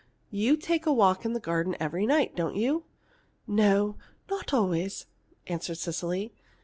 You 0.31 0.57
take 0.57 0.87
a 0.87 0.91
walk 0.91 1.25
in 1.25 1.33
the 1.33 1.39
garden 1.39 1.75
every 1.79 2.07
night, 2.07 2.35
don't 2.35 2.55
you?" 2.55 2.85
"No, 3.45 3.97
not 4.31 4.51
always," 4.51 5.05
answered 5.45 5.77
Cecily. 5.77 6.33